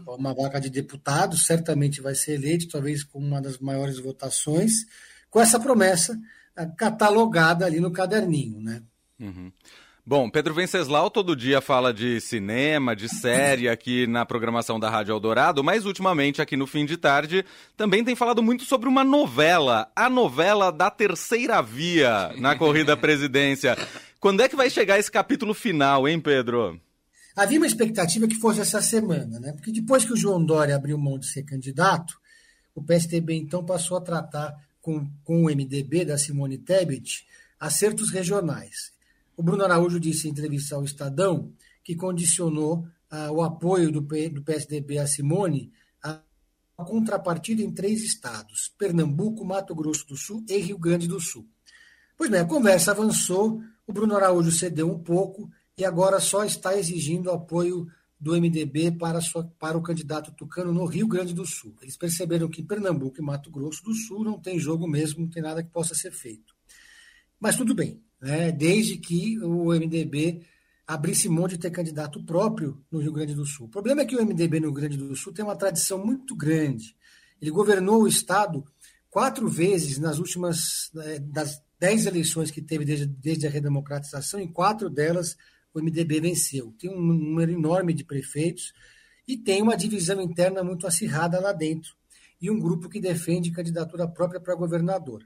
uma 0.06 0.34
vaga 0.34 0.60
de 0.60 0.70
deputado, 0.70 1.36
certamente 1.36 2.00
vai 2.00 2.14
ser 2.14 2.34
eleito, 2.34 2.68
talvez 2.68 3.04
com 3.04 3.18
uma 3.18 3.40
das 3.40 3.58
maiores 3.58 3.98
votações, 3.98 4.86
com 5.30 5.40
essa 5.40 5.58
promessa 5.58 6.18
ah, 6.56 6.66
catalogada 6.66 7.64
ali 7.64 7.80
no 7.80 7.90
caderninho, 7.90 8.60
né? 8.60 8.82
Uhum. 9.18 9.52
Bom, 10.04 10.28
Pedro 10.28 10.52
Venceslau 10.52 11.08
todo 11.08 11.36
dia 11.36 11.60
fala 11.60 11.94
de 11.94 12.20
cinema, 12.20 12.96
de 12.96 13.08
série 13.08 13.68
aqui 13.68 14.04
na 14.08 14.26
programação 14.26 14.80
da 14.80 14.90
Rádio 14.90 15.12
Eldorado, 15.12 15.62
mas 15.62 15.86
ultimamente 15.86 16.42
aqui 16.42 16.56
no 16.56 16.66
fim 16.66 16.84
de 16.84 16.96
tarde 16.96 17.44
também 17.76 18.02
tem 18.02 18.16
falado 18.16 18.42
muito 18.42 18.64
sobre 18.64 18.88
uma 18.88 19.04
novela, 19.04 19.92
a 19.94 20.10
novela 20.10 20.72
da 20.72 20.90
terceira 20.90 21.62
via 21.62 22.32
na 22.36 22.56
corrida 22.56 22.94
à 22.94 22.96
presidência. 22.96 23.76
Quando 24.18 24.40
é 24.40 24.48
que 24.48 24.56
vai 24.56 24.68
chegar 24.68 24.98
esse 24.98 25.10
capítulo 25.10 25.54
final, 25.54 26.08
hein, 26.08 26.18
Pedro? 26.18 26.80
Havia 27.34 27.58
uma 27.58 27.66
expectativa 27.66 28.28
que 28.28 28.34
fosse 28.34 28.60
essa 28.60 28.82
semana, 28.82 29.40
né? 29.40 29.52
porque 29.52 29.72
depois 29.72 30.04
que 30.04 30.12
o 30.12 30.16
João 30.16 30.44
Dória 30.44 30.76
abriu 30.76 30.98
mão 30.98 31.18
de 31.18 31.26
ser 31.26 31.42
candidato, 31.42 32.20
o 32.74 32.82
PSDB 32.82 33.34
então 33.34 33.64
passou 33.64 33.96
a 33.96 34.00
tratar 34.00 34.54
com, 34.80 35.06
com 35.24 35.44
o 35.44 35.46
MDB 35.46 36.04
da 36.04 36.18
Simone 36.18 36.58
Tebet 36.58 37.26
acertos 37.58 38.10
regionais. 38.10 38.92
O 39.36 39.42
Bruno 39.42 39.64
Araújo 39.64 39.98
disse 39.98 40.28
em 40.28 40.30
entrevista 40.30 40.74
ao 40.74 40.84
Estadão 40.84 41.52
que 41.82 41.94
condicionou 41.94 42.86
ah, 43.10 43.30
o 43.30 43.42
apoio 43.42 43.90
do, 43.90 44.00
do 44.00 44.42
PSDB 44.42 44.98
a 44.98 45.06
Simone 45.06 45.72
a 46.02 46.84
contrapartida 46.84 47.62
em 47.62 47.70
três 47.70 48.02
estados: 48.02 48.72
Pernambuco, 48.76 49.44
Mato 49.44 49.74
Grosso 49.74 50.06
do 50.06 50.16
Sul 50.16 50.44
e 50.48 50.58
Rio 50.58 50.78
Grande 50.78 51.06
do 51.06 51.20
Sul. 51.20 51.46
Pois 52.16 52.30
bem, 52.30 52.40
a 52.40 52.44
conversa 52.44 52.90
avançou, 52.90 53.62
o 53.86 53.92
Bruno 53.92 54.16
Araújo 54.16 54.50
cedeu 54.50 54.90
um 54.90 54.98
pouco 54.98 55.50
e 55.76 55.84
agora 55.84 56.20
só 56.20 56.44
está 56.44 56.76
exigindo 56.76 57.30
apoio 57.30 57.86
do 58.20 58.40
MDB 58.40 58.92
para, 58.92 59.20
sua, 59.20 59.44
para 59.58 59.76
o 59.76 59.82
candidato 59.82 60.32
Tucano 60.32 60.72
no 60.72 60.84
Rio 60.84 61.08
Grande 61.08 61.34
do 61.34 61.44
Sul. 61.44 61.74
Eles 61.82 61.96
perceberam 61.96 62.48
que 62.48 62.62
Pernambuco 62.62 63.18
e 63.18 63.22
Mato 63.22 63.50
Grosso 63.50 63.82
do 63.82 63.94
Sul 63.94 64.22
não 64.22 64.38
tem 64.38 64.60
jogo 64.60 64.86
mesmo, 64.86 65.22
não 65.22 65.28
tem 65.28 65.42
nada 65.42 65.62
que 65.62 65.70
possa 65.70 65.92
ser 65.94 66.12
feito. 66.12 66.54
Mas 67.40 67.56
tudo 67.56 67.74
bem, 67.74 68.00
né? 68.20 68.52
desde 68.52 68.96
que 68.96 69.38
o 69.40 69.72
MDB 69.72 70.46
abrisse 70.86 71.28
mão 71.28 71.48
de 71.48 71.58
ter 71.58 71.70
candidato 71.70 72.22
próprio 72.22 72.80
no 72.90 73.00
Rio 73.00 73.12
Grande 73.12 73.34
do 73.34 73.44
Sul. 73.44 73.66
O 73.66 73.70
problema 73.70 74.02
é 74.02 74.04
que 74.04 74.14
o 74.14 74.24
MDB 74.24 74.60
no 74.60 74.66
Rio 74.66 74.74
Grande 74.74 74.96
do 74.96 75.16
Sul 75.16 75.32
tem 75.32 75.44
uma 75.44 75.56
tradição 75.56 76.04
muito 76.04 76.36
grande. 76.36 76.94
Ele 77.40 77.50
governou 77.50 78.02
o 78.02 78.08
Estado 78.08 78.64
quatro 79.10 79.48
vezes 79.48 79.98
nas 79.98 80.18
últimas 80.18 80.92
eh, 80.96 81.18
das 81.18 81.60
dez 81.78 82.06
eleições 82.06 82.52
que 82.52 82.62
teve 82.62 82.84
desde, 82.84 83.06
desde 83.06 83.46
a 83.48 83.50
redemocratização, 83.50 84.38
em 84.38 84.46
quatro 84.46 84.88
delas 84.88 85.36
o 85.74 85.82
MDB 85.82 86.20
venceu. 86.20 86.74
Tem 86.78 86.90
um 86.90 87.00
número 87.00 87.52
enorme 87.52 87.92
de 87.92 88.04
prefeitos 88.04 88.72
e 89.26 89.36
tem 89.36 89.62
uma 89.62 89.76
divisão 89.76 90.20
interna 90.20 90.62
muito 90.62 90.86
acirrada 90.86 91.40
lá 91.40 91.52
dentro. 91.52 91.94
E 92.40 92.50
um 92.50 92.58
grupo 92.58 92.88
que 92.88 93.00
defende 93.00 93.50
candidatura 93.50 94.08
própria 94.08 94.40
para 94.40 94.54
governador. 94.54 95.24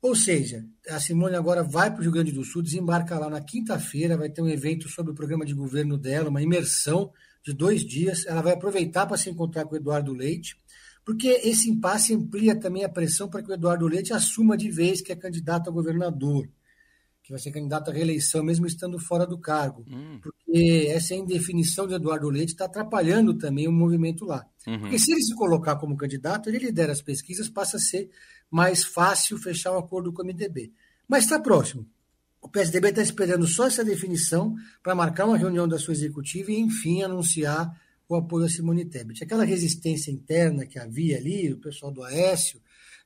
Ou 0.00 0.14
seja, 0.14 0.64
a 0.88 1.00
Simone 1.00 1.34
agora 1.34 1.62
vai 1.62 1.90
para 1.90 1.98
o 1.98 2.02
Rio 2.02 2.12
Grande 2.12 2.30
do 2.30 2.44
Sul, 2.44 2.62
desembarca 2.62 3.18
lá 3.18 3.28
na 3.28 3.40
quinta-feira, 3.40 4.16
vai 4.16 4.28
ter 4.28 4.42
um 4.42 4.48
evento 4.48 4.88
sobre 4.88 5.12
o 5.12 5.14
programa 5.14 5.44
de 5.44 5.54
governo 5.54 5.98
dela, 5.98 6.28
uma 6.28 6.42
imersão 6.42 7.12
de 7.44 7.52
dois 7.52 7.82
dias. 7.82 8.24
Ela 8.26 8.42
vai 8.42 8.52
aproveitar 8.52 9.06
para 9.06 9.16
se 9.16 9.28
encontrar 9.28 9.64
com 9.64 9.74
o 9.74 9.78
Eduardo 9.78 10.12
Leite, 10.12 10.56
porque 11.04 11.28
esse 11.42 11.68
impasse 11.70 12.14
amplia 12.14 12.54
também 12.54 12.84
a 12.84 12.88
pressão 12.88 13.28
para 13.28 13.42
que 13.42 13.50
o 13.50 13.54
Eduardo 13.54 13.86
Leite 13.86 14.12
assuma 14.12 14.56
de 14.56 14.70
vez 14.70 15.00
que 15.00 15.10
é 15.10 15.16
candidato 15.16 15.68
a 15.68 15.72
governador 15.72 16.48
que 17.26 17.32
vai 17.32 17.40
ser 17.40 17.50
candidato 17.50 17.90
à 17.90 17.92
reeleição, 17.92 18.44
mesmo 18.44 18.68
estando 18.68 19.00
fora 19.00 19.26
do 19.26 19.36
cargo. 19.36 19.84
Hum. 19.90 20.20
Porque 20.22 20.86
essa 20.88 21.12
indefinição 21.12 21.84
de 21.84 21.94
Eduardo 21.94 22.30
Leite 22.30 22.52
está 22.52 22.66
atrapalhando 22.66 23.34
também 23.34 23.66
o 23.66 23.72
movimento 23.72 24.24
lá. 24.24 24.46
Uhum. 24.64 24.78
Porque 24.78 24.96
se 24.96 25.10
ele 25.10 25.20
se 25.20 25.34
colocar 25.34 25.74
como 25.74 25.96
candidato, 25.96 26.48
ele 26.48 26.58
lidera 26.58 26.92
as 26.92 27.02
pesquisas, 27.02 27.48
passa 27.48 27.78
a 27.78 27.80
ser 27.80 28.08
mais 28.48 28.84
fácil 28.84 29.36
fechar 29.38 29.72
um 29.72 29.78
acordo 29.78 30.12
com 30.12 30.22
o 30.22 30.24
MDB. 30.24 30.72
Mas 31.08 31.24
está 31.24 31.40
próximo. 31.40 31.84
O 32.40 32.48
PSDB 32.48 32.90
está 32.90 33.02
esperando 33.02 33.44
só 33.44 33.66
essa 33.66 33.84
definição 33.84 34.54
para 34.80 34.94
marcar 34.94 35.26
uma 35.26 35.36
reunião 35.36 35.66
da 35.66 35.80
sua 35.80 35.94
executiva 35.94 36.52
e, 36.52 36.60
enfim, 36.60 37.02
anunciar 37.02 37.76
o 38.08 38.14
apoio 38.14 38.46
a 38.46 38.48
Simone 38.48 38.84
Tebet. 38.84 39.24
Aquela 39.24 39.44
resistência 39.44 40.12
interna 40.12 40.64
que 40.64 40.78
havia 40.78 41.16
ali, 41.16 41.52
o 41.52 41.58
pessoal 41.58 41.90
do 41.90 42.04
Aécio, 42.04 42.60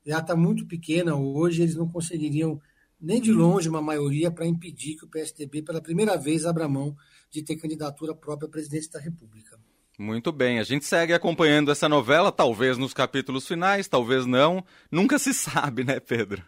já 0.04 0.18
está 0.18 0.36
muito 0.36 0.66
pequena 0.66 1.16
hoje, 1.16 1.62
eles 1.62 1.74
não 1.74 1.88
conseguiriam 1.88 2.60
nem 3.00 3.20
de 3.20 3.32
longe 3.32 3.68
uma 3.68 3.80
maioria 3.80 4.30
para 4.30 4.46
impedir 4.46 4.96
que 4.96 5.04
o 5.04 5.08
PSDB, 5.08 5.62
pela 5.62 5.80
primeira 5.80 6.16
vez, 6.16 6.44
abra 6.44 6.68
mão 6.68 6.96
de 7.30 7.42
ter 7.42 7.56
candidatura 7.56 8.14
própria 8.14 8.46
à 8.46 8.50
presidência 8.50 8.92
da 8.92 9.00
República. 9.00 9.58
Muito 9.98 10.32
bem, 10.32 10.58
a 10.58 10.62
gente 10.62 10.84
segue 10.84 11.12
acompanhando 11.12 11.70
essa 11.70 11.88
novela, 11.88 12.32
talvez 12.32 12.78
nos 12.78 12.94
capítulos 12.94 13.46
finais, 13.46 13.86
talvez 13.86 14.24
não. 14.24 14.64
Nunca 14.90 15.18
se 15.18 15.32
sabe, 15.34 15.84
né, 15.84 16.00
Pedro? 16.00 16.42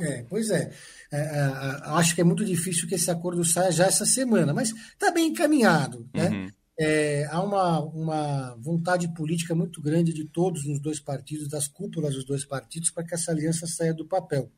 É, 0.00 0.24
pois 0.28 0.50
é. 0.50 0.72
é, 1.12 1.18
é 1.18 1.50
acho 1.84 2.14
que 2.14 2.20
é 2.20 2.24
muito 2.24 2.44
difícil 2.44 2.88
que 2.88 2.94
esse 2.94 3.10
acordo 3.10 3.44
saia 3.44 3.72
já 3.72 3.86
essa 3.86 4.06
semana, 4.06 4.54
mas 4.54 4.70
está 4.70 5.10
bem 5.10 5.28
encaminhado. 5.28 6.08
Né? 6.14 6.28
Uhum. 6.28 6.48
É, 6.80 7.28
há 7.30 7.42
uma, 7.42 7.80
uma 7.80 8.54
vontade 8.60 9.12
política 9.12 9.54
muito 9.54 9.82
grande 9.82 10.12
de 10.12 10.24
todos 10.24 10.64
nos 10.64 10.80
dois 10.80 11.00
partidos, 11.00 11.48
das 11.48 11.66
cúpulas 11.66 12.14
dos 12.14 12.24
dois 12.24 12.44
partidos, 12.44 12.90
para 12.90 13.04
que 13.04 13.14
essa 13.14 13.32
aliança 13.32 13.66
saia 13.66 13.92
do 13.92 14.06
papel 14.06 14.50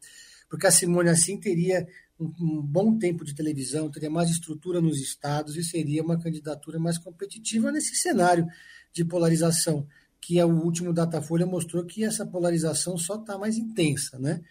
porque 0.50 0.66
a 0.66 0.70
Simone 0.70 1.08
assim 1.08 1.38
teria 1.38 1.86
um, 2.18 2.26
um, 2.40 2.60
bom 2.60 2.98
tempo 2.98 3.24
de 3.24 3.34
televisão, 3.34 3.90
teria 3.90 4.10
mais 4.10 4.28
estrutura 4.28 4.80
nos 4.80 5.00
estados 5.00 5.56
e 5.56 5.62
seria 5.62 6.02
uma 6.02 6.18
candidatura 6.18 6.78
mais 6.78 6.98
competitiva 6.98 7.70
nesse 7.70 7.94
cenário 7.94 8.46
de 8.92 9.04
polarização, 9.04 9.86
que 10.20 10.38
é 10.38 10.44
o 10.44 10.50
último 10.50 10.92
Datafolha 10.92 11.46
mostrou 11.46 11.84
que 11.84 12.04
essa 12.04 12.26
polarização 12.26 12.98
só 12.98 13.14
está 13.14 13.38
mais 13.38 13.56
intensa, 13.56 14.18
né? 14.18 14.42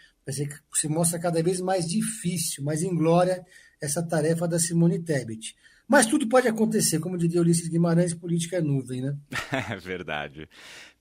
Se 0.74 0.88
mostra 0.88 1.20
cada 1.20 1.44
vez 1.44 1.60
mais 1.60 1.86
difícil, 1.86 2.64
mais 2.64 2.82
inglória 2.82 3.46
essa 3.82 4.02
tarefa 4.02 4.48
da 4.48 4.58
Simone 4.58 5.00
Tebet. 5.00 5.56
Mas 5.88 6.06
tudo 6.06 6.30
pode 6.30 6.48
acontecer, 6.48 7.00
como 7.00 7.18
diria 7.18 7.42
Ulisses 7.42 7.68
Guimarães, 7.68 8.14
política 8.14 8.58
é 8.58 8.62
nuvem, 8.62 9.02
né? 9.02 9.18
É 9.72 9.76
verdade. 9.76 10.48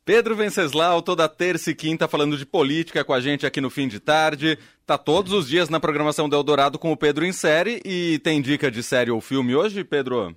Pedro 0.08 0.34
Venceslau, 0.34 1.02
toda 1.02 1.28
terça 1.28 1.70
e 1.70 1.74
quinta 1.74 2.08
falando 2.08 2.38
de 2.38 2.46
política 2.46 3.04
com 3.04 3.12
a 3.12 3.20
gente 3.20 3.44
aqui 3.44 3.60
no 3.60 3.68
fim 3.68 3.86
de 3.86 4.00
tarde. 4.00 4.58
Tá 4.86 4.96
todos 4.96 5.34
os 5.34 5.46
dias 5.46 5.68
na 5.68 5.78
programação 5.78 6.30
do 6.30 6.34
Eldorado 6.34 6.78
com 6.78 6.90
o 6.90 6.96
Pedro 6.96 7.26
em 7.26 7.32
série. 7.32 7.82
E 7.84 8.18
tem 8.20 8.40
dica 8.40 8.70
de 8.70 8.82
série 8.82 9.10
ou 9.10 9.20
filme 9.20 9.54
hoje, 9.54 9.84
Pedro? 9.84 10.34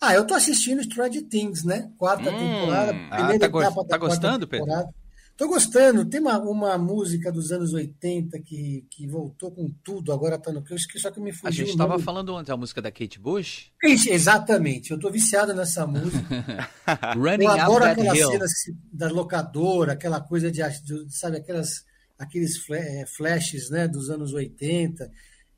Ah, 0.00 0.12
eu 0.14 0.26
tô 0.26 0.34
assistindo 0.34 0.82
Stranger 0.82 1.22
Things, 1.28 1.62
né? 1.62 1.92
Quarta 1.96 2.28
hum, 2.28 2.38
temporada, 2.38 2.92
primeira 2.92 3.36
ah, 3.36 3.38
tá 3.38 3.46
etapa 3.46 3.70
go 3.70 3.84
tá 3.84 3.98
gostando, 3.98 4.46
temporada. 4.48 4.86
Pedro? 4.86 5.03
Tô 5.36 5.48
gostando. 5.48 6.04
Tem 6.04 6.20
uma, 6.20 6.38
uma 6.38 6.78
música 6.78 7.32
dos 7.32 7.50
anos 7.50 7.72
80 7.72 8.38
que, 8.40 8.86
que 8.88 9.06
voltou 9.06 9.50
com 9.50 9.68
tudo, 9.82 10.12
agora 10.12 10.38
tá 10.38 10.52
no 10.52 10.62
que 10.62 10.78
só 10.98 11.10
que 11.10 11.20
me 11.20 11.32
fugiu. 11.32 11.48
A 11.48 11.50
gente 11.50 11.70
estava 11.70 11.98
falando 11.98 12.34
ontem 12.34 12.52
a 12.52 12.56
música 12.56 12.80
da 12.80 12.90
Kate 12.90 13.18
Bush. 13.18 13.72
Exatamente, 13.82 14.92
eu 14.92 14.98
tô 14.98 15.10
viciado 15.10 15.52
nessa 15.52 15.86
música. 15.86 16.68
Running 17.16 17.44
eu 17.44 17.50
adoro 17.50 17.84
aquelas 17.84 18.18
cenas 18.18 18.50
da 18.92 19.08
locadora, 19.08 19.92
aquela 19.92 20.20
coisa 20.20 20.52
de, 20.52 20.60
sabe, 21.08 21.38
aquelas, 21.38 21.84
aqueles 22.16 22.58
é, 22.70 23.04
flashes 23.06 23.70
né, 23.70 23.88
dos 23.88 24.10
anos 24.10 24.32
80. 24.32 25.10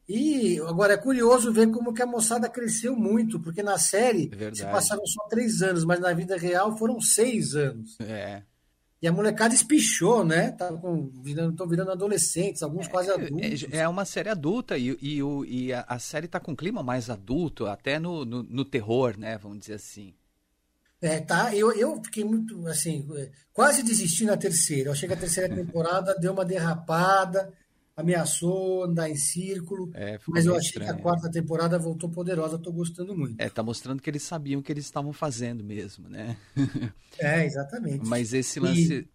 E 0.08 0.58
agora 0.60 0.94
é 0.94 0.96
curioso 0.96 1.52
ver 1.52 1.70
como 1.70 1.92
que 1.92 2.00
a 2.00 2.06
moçada 2.06 2.48
cresceu 2.48 2.96
muito, 2.96 3.40
porque 3.40 3.62
na 3.62 3.76
série 3.76 4.30
é 4.38 4.54
se 4.54 4.64
passaram 4.64 5.04
só 5.04 5.26
três 5.28 5.60
anos, 5.60 5.84
mas 5.84 6.00
na 6.00 6.12
vida 6.14 6.36
real 6.36 6.78
foram 6.78 7.00
seis 7.00 7.54
anos. 7.54 7.98
É. 8.00 8.42
E 9.00 9.06
a 9.06 9.12
molecada 9.12 9.54
espichou, 9.54 10.24
né? 10.24 10.52
Tá 10.52 10.72
com, 10.72 11.10
virando, 11.22 11.50
estão 11.52 11.68
virando 11.68 11.90
adolescentes, 11.90 12.62
alguns 12.62 12.86
é, 12.86 12.90
quase 12.90 13.10
adultos. 13.10 13.64
É, 13.70 13.78
é, 13.78 13.88
uma 13.88 14.04
série 14.04 14.30
adulta 14.30 14.78
e, 14.78 14.96
e, 15.02 15.22
o, 15.22 15.44
e 15.44 15.72
a, 15.72 15.84
a, 15.86 15.98
série 15.98 16.26
tá 16.26 16.40
com 16.40 16.52
um 16.52 16.56
clima 16.56 16.82
mais 16.82 17.10
adulto, 17.10 17.66
até 17.66 17.98
no, 17.98 18.24
no, 18.24 18.42
no, 18.42 18.64
terror, 18.64 19.18
né? 19.18 19.36
Vamos 19.36 19.60
dizer 19.60 19.74
assim. 19.74 20.14
É, 21.02 21.20
tá. 21.20 21.54
Eu, 21.54 21.72
eu 21.72 22.02
fiquei 22.02 22.24
muito, 22.24 22.66
assim, 22.68 23.06
quase 23.52 23.82
desisti 23.82 24.24
na 24.24 24.36
terceira. 24.36 24.88
Eu 24.88 24.92
achei 24.92 25.06
que 25.06 25.14
a 25.14 25.18
terceira 25.18 25.54
temporada 25.54 26.14
deu 26.18 26.32
uma 26.32 26.44
derrapada 26.44 27.52
ameaçou 27.96 28.84
andar 28.84 29.08
em 29.08 29.16
círculo, 29.16 29.90
é, 29.94 30.18
mas 30.28 30.44
eu 30.44 30.54
achei 30.54 30.68
estranho. 30.68 30.92
que 30.92 31.00
a 31.00 31.02
quarta 31.02 31.30
temporada 31.30 31.78
voltou 31.78 32.10
poderosa, 32.10 32.56
estou 32.56 32.72
gostando 32.72 33.16
muito. 33.16 33.40
É, 33.40 33.48
tá 33.48 33.62
mostrando 33.62 34.02
que 34.02 34.10
eles 34.10 34.22
sabiam 34.22 34.60
o 34.60 34.62
que 34.62 34.70
eles 34.70 34.84
estavam 34.84 35.14
fazendo 35.14 35.64
mesmo, 35.64 36.08
né? 36.08 36.36
é, 37.18 37.46
exatamente. 37.46 38.06
Mas 38.06 38.34
esse 38.34 38.60
lance. 38.60 38.94
E... 38.94 39.08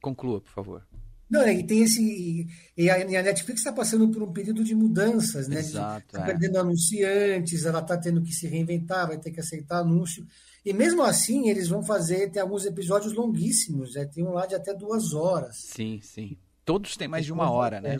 Conclua, 0.00 0.40
por 0.40 0.50
favor. 0.50 0.86
Não, 1.28 1.48
e 1.48 1.64
tem 1.64 1.82
esse. 1.82 2.46
E 2.76 2.90
a, 2.90 3.22
Netflix 3.22 3.60
está 3.60 3.72
passando 3.72 4.06
por 4.10 4.22
um 4.22 4.32
período 4.32 4.62
de 4.62 4.74
mudanças, 4.74 5.48
né? 5.48 5.60
Exato. 5.60 6.04
Está 6.06 6.22
é. 6.22 6.26
perdendo 6.26 6.58
anunciantes, 6.58 7.64
ela 7.64 7.80
está 7.80 7.96
tendo 7.96 8.20
que 8.20 8.32
se 8.32 8.46
reinventar, 8.46 9.08
vai 9.08 9.18
ter 9.18 9.30
que 9.30 9.40
aceitar 9.40 9.78
anúncio. 9.78 10.26
E 10.64 10.72
mesmo 10.72 11.02
assim, 11.02 11.48
eles 11.48 11.68
vão 11.68 11.82
fazer, 11.82 12.30
tem 12.30 12.42
alguns 12.42 12.66
episódios 12.66 13.14
longuíssimos, 13.14 13.94
né? 13.94 14.04
tem 14.04 14.22
um 14.22 14.32
lá 14.32 14.46
de 14.46 14.54
até 14.54 14.74
duas 14.74 15.12
horas. 15.12 15.56
Sim, 15.56 16.00
sim. 16.02 16.36
Todos 16.64 16.96
têm 16.96 17.08
mais 17.08 17.24
de 17.24 17.32
uma 17.32 17.50
hora, 17.50 17.80
né? 17.80 17.98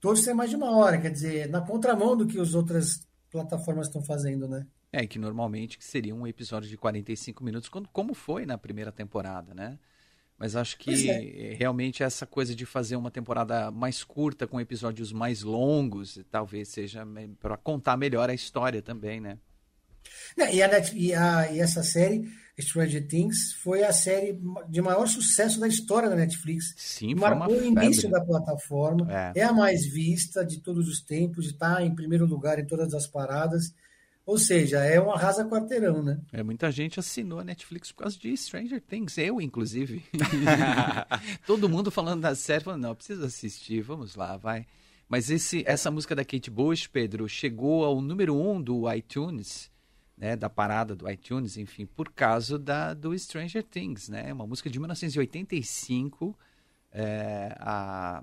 Todos 0.00 0.22
têm 0.22 0.34
mais 0.34 0.50
de 0.50 0.56
uma 0.56 0.76
hora, 0.76 1.00
quer 1.00 1.10
dizer, 1.10 1.48
na 1.48 1.60
contramão 1.60 2.16
do 2.16 2.26
que 2.26 2.38
as 2.38 2.54
outras 2.54 3.06
plataformas 3.30 3.86
estão 3.86 4.02
fazendo, 4.02 4.48
né? 4.48 4.66
É, 4.92 5.06
que 5.06 5.18
normalmente 5.18 5.78
seria 5.80 6.14
um 6.14 6.26
episódio 6.26 6.68
de 6.68 6.76
45 6.76 7.42
minutos, 7.42 7.68
como 7.68 8.14
foi 8.14 8.46
na 8.46 8.56
primeira 8.56 8.92
temporada, 8.92 9.52
né? 9.52 9.78
Mas 10.38 10.56
acho 10.56 10.78
que 10.78 11.10
é. 11.10 11.54
realmente 11.54 12.02
essa 12.02 12.26
coisa 12.26 12.54
de 12.54 12.66
fazer 12.66 12.96
uma 12.96 13.10
temporada 13.10 13.70
mais 13.70 14.02
curta, 14.02 14.46
com 14.46 14.60
episódios 14.60 15.12
mais 15.12 15.42
longos, 15.42 16.18
talvez 16.30 16.68
seja 16.68 17.06
para 17.40 17.56
contar 17.56 17.96
melhor 17.96 18.28
a 18.28 18.34
história 18.34 18.82
também, 18.82 19.20
né? 19.20 19.38
E, 20.36 20.62
a, 20.62 20.68
e, 20.92 21.14
a, 21.14 21.52
e 21.52 21.60
essa 21.60 21.82
série 21.82 22.28
Stranger 22.62 23.06
Things 23.06 23.54
foi 23.62 23.82
a 23.82 23.92
série 23.92 24.38
de 24.68 24.80
maior 24.80 25.06
sucesso 25.06 25.58
da 25.58 25.66
história 25.66 26.08
da 26.08 26.14
Netflix. 26.14 26.74
Sim, 26.76 27.14
Marcou 27.14 27.56
o 27.56 27.64
início 27.64 28.08
da 28.08 28.20
plataforma. 28.20 29.06
É. 29.12 29.40
é. 29.40 29.42
a 29.42 29.52
mais 29.52 29.84
vista 29.86 30.44
de 30.44 30.60
todos 30.60 30.88
os 30.88 31.00
tempos, 31.00 31.46
está 31.46 31.82
em 31.82 31.94
primeiro 31.94 32.26
lugar 32.26 32.58
em 32.58 32.66
todas 32.66 32.94
as 32.94 33.06
paradas. 33.06 33.74
Ou 34.26 34.38
seja, 34.38 34.78
é 34.78 34.98
um 34.98 35.10
arrasa 35.10 35.44
quarteirão, 35.44 36.02
né? 36.02 36.18
É, 36.32 36.42
muita 36.42 36.70
gente 36.70 36.98
assinou 36.98 37.40
a 37.40 37.44
Netflix 37.44 37.92
por 37.92 38.04
causa 38.04 38.18
de 38.18 38.34
Stranger 38.36 38.80
Things, 38.80 39.18
eu 39.18 39.40
inclusive. 39.40 40.02
Todo 41.46 41.68
mundo 41.68 41.90
falando 41.90 42.22
da 42.22 42.34
série, 42.34 42.64
falando, 42.64 42.82
não, 42.82 42.94
precisa 42.94 43.26
assistir, 43.26 43.82
vamos 43.82 44.14
lá, 44.14 44.36
vai. 44.36 44.66
Mas 45.08 45.28
esse, 45.28 45.62
essa 45.66 45.90
música 45.90 46.14
da 46.14 46.24
Kate 46.24 46.50
Bush, 46.50 46.86
Pedro, 46.86 47.28
chegou 47.28 47.84
ao 47.84 48.00
número 48.00 48.34
um 48.34 48.62
do 48.62 48.90
iTunes 48.90 49.70
né, 50.16 50.36
da 50.36 50.48
parada 50.48 50.94
do 50.94 51.10
iTunes, 51.10 51.56
enfim, 51.56 51.86
por 51.86 52.10
causa 52.10 52.58
da, 52.58 52.94
do 52.94 53.16
Stranger 53.18 53.64
Things, 53.64 54.08
né? 54.08 54.32
Uma 54.32 54.46
música 54.46 54.70
de 54.70 54.78
1985, 54.78 56.38
é, 56.92 57.54
a, 57.58 58.22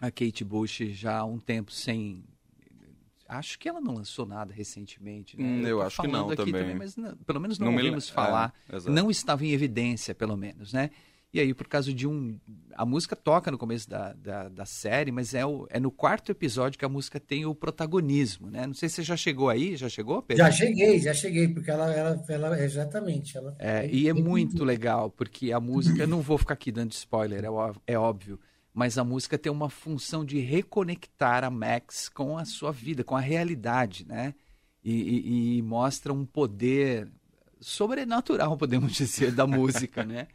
a 0.00 0.10
Kate 0.10 0.44
Bush 0.44 0.78
já 0.92 1.18
há 1.18 1.24
um 1.24 1.38
tempo 1.38 1.70
sem... 1.70 2.24
Acho 3.28 3.58
que 3.58 3.68
ela 3.68 3.80
não 3.80 3.94
lançou 3.94 4.24
nada 4.24 4.54
recentemente, 4.54 5.36
né? 5.36 5.44
Hum, 5.44 5.66
eu, 5.66 5.82
acho 5.82 6.00
que 6.00 6.06
não 6.06 6.28
também. 6.34 6.52
também. 6.52 6.74
Mas 6.76 6.96
não, 6.96 7.16
pelo 7.16 7.40
menos 7.40 7.58
não, 7.58 7.66
não 7.66 7.74
ouvimos 7.74 8.08
me... 8.08 8.14
falar. 8.14 8.54
É, 8.68 8.88
não 8.88 9.10
estava 9.10 9.44
em 9.44 9.50
evidência, 9.50 10.14
pelo 10.14 10.36
menos, 10.36 10.72
né? 10.72 10.90
E 11.32 11.40
aí, 11.40 11.52
por 11.52 11.68
causa 11.68 11.92
de 11.92 12.06
um. 12.06 12.38
A 12.74 12.86
música 12.86 13.14
toca 13.14 13.50
no 13.50 13.58
começo 13.58 13.88
da, 13.90 14.12
da, 14.14 14.48
da, 14.48 14.64
série, 14.64 15.12
mas 15.12 15.34
é, 15.34 15.44
o, 15.44 15.66
é 15.68 15.78
no 15.78 15.90
quarto 15.90 16.30
episódio 16.32 16.78
que 16.78 16.84
a 16.84 16.88
música 16.88 17.20
tem 17.20 17.44
o 17.44 17.54
protagonismo, 17.54 18.50
né? 18.50 18.66
Não 18.66 18.74
sei 18.74 18.88
se 18.88 18.96
você 18.96 19.02
já 19.02 19.16
chegou 19.16 19.50
aí, 19.50 19.76
já 19.76 19.88
chegou, 19.88 20.22
Pedro? 20.22 20.44
Já 20.44 20.50
cheguei, 20.50 20.98
já 20.98 21.12
cheguei, 21.12 21.48
porque 21.48 21.70
ela, 21.70 21.92
ela, 21.92 22.24
ela 22.28 22.64
exatamente. 22.64 23.36
Ela, 23.36 23.54
é, 23.58 23.86
e 23.86 24.08
é 24.08 24.14
muito 24.14 24.64
legal, 24.64 25.10
porque 25.10 25.52
a 25.52 25.60
música, 25.60 26.04
eu 26.04 26.08
não 26.08 26.22
vou 26.22 26.38
ficar 26.38 26.54
aqui 26.54 26.72
dando 26.72 26.92
spoiler, 26.92 27.44
é, 27.44 27.48
é 27.86 27.98
óbvio, 27.98 28.40
mas 28.72 28.98
a 28.98 29.04
música 29.04 29.38
tem 29.38 29.50
uma 29.50 29.68
função 29.68 30.24
de 30.24 30.38
reconectar 30.38 31.44
a 31.44 31.50
Max 31.50 32.08
com 32.08 32.36
a 32.38 32.44
sua 32.44 32.70
vida, 32.70 33.02
com 33.02 33.16
a 33.16 33.20
realidade, 33.20 34.06
né? 34.06 34.34
E, 34.84 34.92
e, 34.92 35.56
e 35.56 35.62
mostra 35.62 36.12
um 36.12 36.24
poder 36.24 37.10
sobrenatural, 37.60 38.56
podemos 38.58 38.92
dizer, 38.92 39.32
da 39.32 39.46
música, 39.46 40.04
né? 40.04 40.28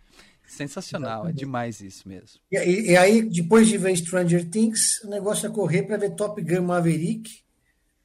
Sensacional, 0.51 1.29
é 1.29 1.31
demais 1.31 1.79
isso 1.79 2.07
mesmo. 2.07 2.41
E, 2.51 2.91
e, 2.91 2.97
aí, 2.97 3.21
depois 3.21 3.69
de 3.69 3.77
ver 3.77 3.95
Stranger 3.95 4.49
Things, 4.49 5.01
o 5.03 5.09
negócio 5.09 5.47
é 5.47 5.49
correr 5.49 5.83
para 5.83 5.95
ver 5.95 6.11
Top 6.11 6.41
Gun 6.41 6.63
Maverick, 6.63 7.31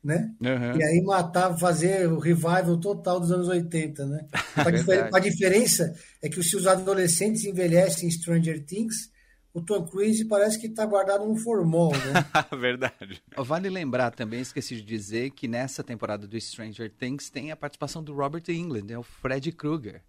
né? 0.03 0.33
Uhum. 0.41 0.79
E 0.79 0.85
aí 0.85 1.03
matar, 1.03 1.59
fazer 1.59 2.07
o 2.09 2.21
revival 2.21 2.79
total 2.79 3.19
dos 3.19 3.33
anos 3.33 3.49
80, 3.49 4.07
né? 4.07 4.27
A, 4.55 4.71
difer 4.71 5.11
a 5.13 5.19
diferença 5.19 5.93
é 6.23 6.29
que 6.29 6.41
se 6.41 6.57
os 6.57 6.69
adolescentes 6.69 7.45
envelhecem 7.45 8.07
em 8.07 8.13
Stranger 8.13 8.65
Things, 8.65 9.11
o 9.53 9.61
Tom 9.61 9.85
Cruise 9.85 10.25
parece 10.27 10.61
que 10.61 10.69
está 10.69 10.87
guardado 10.87 11.27
no 11.27 11.37
formol, 11.37 11.91
né? 11.91 12.25
Verdade. 12.57 13.21
Vale 13.37 13.69
lembrar 13.69 14.13
também, 14.13 14.41
esqueci 14.41 14.77
de 14.77 14.83
dizer, 14.83 15.31
que 15.31 15.49
nessa 15.49 15.83
temporada 15.83 16.29
do 16.29 16.41
Stranger 16.41 16.93
Things 16.97 17.29
tem 17.29 17.51
a 17.51 17.57
participação 17.57 18.05
do 18.05 18.15
Robert 18.15 18.45
England, 18.49 18.87
é 18.91 18.97
o 18.97 19.03
Fred 19.03 19.51
Krueger. 19.51 20.01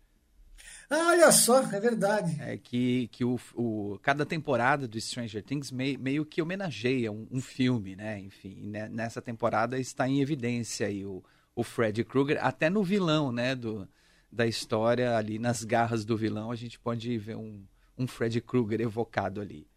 Ah, 0.89 1.09
olha 1.09 1.31
só, 1.31 1.61
é 1.63 1.79
verdade. 1.79 2.37
É 2.41 2.57
que, 2.57 3.09
que 3.09 3.25
o, 3.25 3.37
o 3.53 3.99
cada 4.01 4.25
temporada 4.25 4.87
do 4.87 4.99
Stranger 4.99 5.43
Things 5.43 5.69
meio, 5.69 5.99
meio 5.99 6.25
que 6.25 6.41
homenageia 6.41 7.11
um, 7.11 7.27
um 7.29 7.41
filme, 7.41 7.95
né? 7.95 8.19
Enfim, 8.19 8.55
né? 8.63 8.87
nessa 8.87 9.21
temporada 9.21 9.77
está 9.77 10.07
em 10.07 10.21
evidência 10.21 10.87
aí 10.87 11.05
o, 11.05 11.21
o 11.53 11.63
Fred 11.63 12.03
Krueger, 12.05 12.37
até 12.41 12.69
no 12.69 12.83
vilão, 12.83 13.33
né? 13.33 13.53
Do, 13.53 13.87
da 14.31 14.45
história 14.45 15.17
ali, 15.17 15.37
nas 15.37 15.63
garras 15.63 16.05
do 16.05 16.15
vilão, 16.15 16.51
a 16.51 16.55
gente 16.55 16.79
pode 16.79 17.17
ver 17.17 17.35
um, 17.35 17.65
um 17.97 18.07
Fred 18.07 18.39
Krueger 18.39 18.81
evocado 18.81 19.41
ali. 19.41 19.67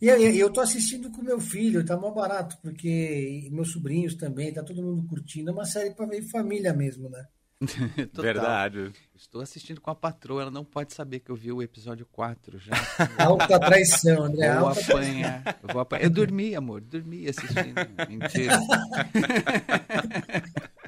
E 0.00 0.08
eu 0.08 0.52
tô 0.52 0.60
assistindo 0.60 1.10
com 1.10 1.22
meu 1.22 1.40
filho, 1.40 1.84
tá 1.84 1.96
mó 1.96 2.10
barato, 2.10 2.58
porque 2.60 3.48
meus 3.50 3.72
sobrinhos 3.72 4.14
também, 4.14 4.52
tá 4.52 4.62
todo 4.62 4.82
mundo 4.82 5.06
curtindo. 5.08 5.50
É 5.50 5.52
uma 5.52 5.64
série 5.64 5.94
para 5.94 6.06
ver 6.06 6.22
família 6.22 6.72
mesmo, 6.74 7.08
né? 7.08 7.26
Verdade. 8.12 8.92
Estou 9.14 9.40
assistindo 9.40 9.80
com 9.80 9.90
a 9.90 9.94
patroa, 9.94 10.42
ela 10.42 10.50
não 10.50 10.64
pode 10.64 10.92
saber 10.92 11.20
que 11.20 11.30
eu 11.30 11.36
vi 11.36 11.50
o 11.50 11.62
episódio 11.62 12.04
4 12.12 12.58
já. 12.58 12.72
Alta 13.18 13.58
traição, 13.58 14.24
André. 14.24 14.54
Vou 14.58 14.68
alta 14.68 14.80
apanhar, 14.80 15.42
traição. 15.42 15.62
Eu, 15.62 15.72
vou 15.72 15.80
apanhar. 15.80 16.04
eu 16.04 16.10
dormi, 16.10 16.54
amor, 16.54 16.82
dormi 16.82 17.26
assistindo. 17.28 17.74
Mentira. 18.08 18.58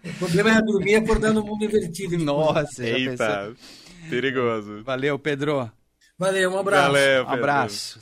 o 0.04 0.18
problema 0.18 0.58
é 0.58 0.62
dormir 0.62 0.96
acordando 0.96 1.40
o 1.40 1.46
mundo 1.46 1.64
invertido. 1.64 2.18
Nossa, 2.18 2.84
Eita, 2.84 3.54
perigoso. 4.10 4.82
Valeu, 4.84 5.18
Pedro. 5.18 5.72
Valeu, 6.18 6.52
um 6.52 6.58
abraço. 6.58 6.86
Valeu, 6.86 7.24
Pedro. 7.24 7.30
Um 7.30 7.34
abraço. 7.34 8.00